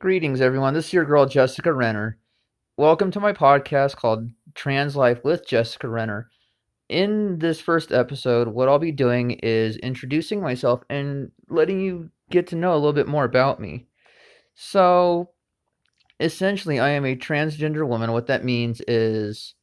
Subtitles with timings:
[0.00, 0.72] Greetings, everyone.
[0.72, 2.16] This is your girl, Jessica Renner.
[2.78, 6.30] Welcome to my podcast called Trans Life with Jessica Renner.
[6.88, 12.46] In this first episode, what I'll be doing is introducing myself and letting you get
[12.46, 13.88] to know a little bit more about me.
[14.54, 15.32] So,
[16.18, 18.12] essentially, I am a transgender woman.
[18.12, 19.54] What that means is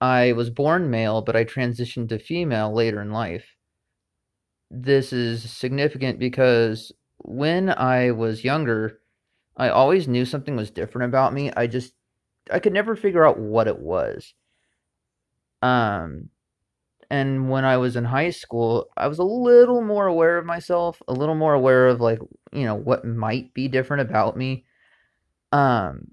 [0.00, 3.44] I was born male, but I transitioned to female later in life.
[4.70, 9.01] This is significant because when I was younger,
[9.56, 11.50] I always knew something was different about me.
[11.56, 11.94] I just
[12.50, 14.34] I could never figure out what it was.
[15.60, 16.30] Um
[17.10, 21.02] and when I was in high school, I was a little more aware of myself,
[21.08, 22.20] a little more aware of like,
[22.52, 24.64] you know, what might be different about me.
[25.52, 26.12] Um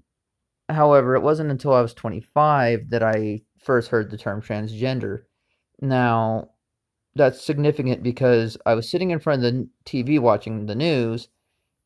[0.68, 5.22] however, it wasn't until I was 25 that I first heard the term transgender.
[5.80, 6.50] Now,
[7.14, 11.28] that's significant because I was sitting in front of the TV watching the news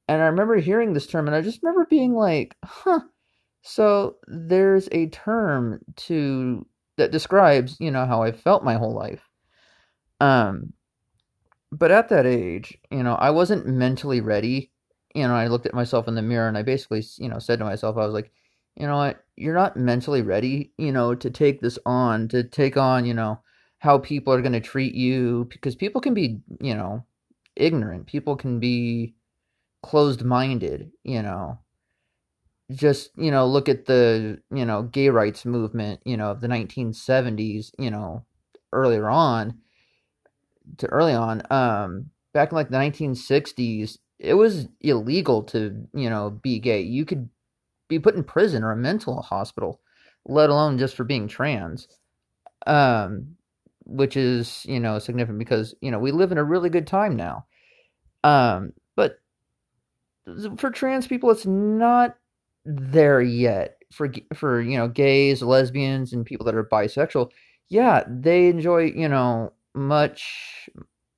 [0.09, 3.01] and I remember hearing this term, and I just remember being like, huh.
[3.63, 6.67] So there's a term to
[6.99, 9.23] that describes, you know, how I felt my whole life.
[10.21, 10.75] Um,
[11.73, 14.71] but at that age, you know, I wasn't mentally ready.
[15.15, 17.59] You know, I looked at myself in the mirror and I basically, you know, said
[17.59, 18.33] to myself, I was like,
[18.77, 22.77] you know what, you're not mentally ready, you know, to take this on, to take
[22.77, 23.41] on, you know,
[23.79, 27.05] how people are going to treat you because people can be, you know,
[27.57, 28.07] ignorant.
[28.07, 29.15] People can be
[29.85, 31.59] closed minded, you know.
[32.73, 36.49] Just, you know, look at the, you know, gay rights movement, you know, of the
[36.49, 38.25] 1970s, you know,
[38.73, 39.59] earlier on
[40.79, 46.31] to early on, um, back in like the 1960s, it was illegal to, you know,
[46.31, 46.81] be gay.
[46.81, 47.29] You could
[47.89, 49.81] be put in prison or a mental hospital,
[50.25, 51.87] let alone just for being trans.
[52.67, 53.37] Um,
[53.85, 57.17] which is, you know, significant because, you know, we live in a really good time
[57.17, 57.45] now.
[58.25, 58.73] Um,
[60.57, 62.17] for trans people, it's not
[62.65, 63.79] there yet.
[63.93, 67.31] For for you know gays, lesbians, and people that are bisexual,
[67.69, 70.69] yeah, they enjoy you know much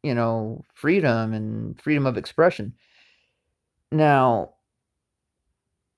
[0.03, 2.75] you know freedom and freedom of expression.
[3.93, 4.55] Now,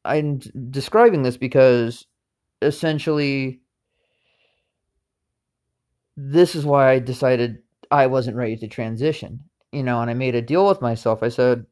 [0.05, 0.39] I'm
[0.71, 2.07] describing this because
[2.63, 3.61] essentially
[6.17, 7.59] this is why I decided
[7.91, 9.41] I wasn't ready to transition.
[9.73, 11.23] You know, and I made a deal with myself.
[11.23, 11.67] I said,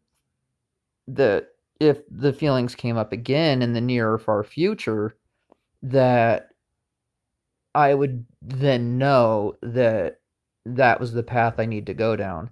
[1.08, 1.48] that
[1.80, 5.16] if the feelings came up again in the near or far future,
[5.82, 6.48] that
[7.74, 10.20] I would then know that
[10.64, 12.50] that was the path I need to go down.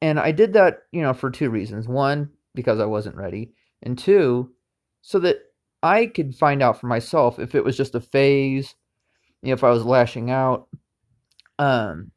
[0.00, 1.88] And I did that, you know, for two reasons.
[1.88, 3.52] One, because I wasn't ready,
[3.82, 4.52] and two,
[5.02, 5.38] so that
[5.82, 8.74] I could find out for myself if it was just a phase,
[9.42, 10.68] you know, if I was lashing out.
[11.58, 12.12] Um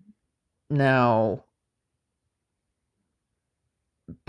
[0.69, 1.43] now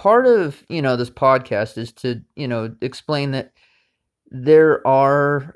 [0.05, 3.53] part of you know this podcast is to you know explain that
[4.31, 5.55] there are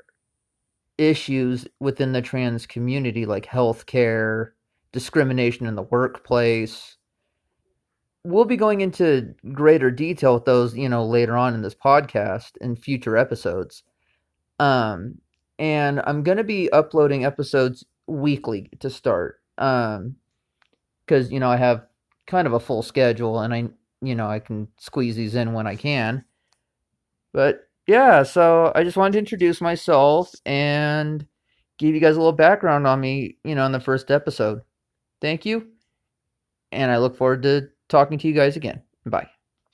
[0.97, 4.49] issues within the trans community like healthcare,
[4.91, 6.97] discrimination in the workplace.
[8.23, 12.57] We'll be going into greater detail with those, you know, later on in this podcast
[12.59, 13.83] in future episodes.
[14.57, 15.19] Um,
[15.59, 19.41] and I'm going to be uploading episodes weekly to start.
[19.59, 20.15] Um,
[21.05, 21.85] because you know I have
[22.25, 23.69] kind of a full schedule, and I
[24.01, 26.23] you know, I can squeeze these in when I can.
[27.33, 31.25] But yeah, so I just wanted to introduce myself and
[31.77, 34.61] give you guys a little background on me, you know, in the first episode.
[35.21, 35.67] Thank you.
[36.71, 38.81] And I look forward to talking to you guys again.
[39.05, 39.29] Bye.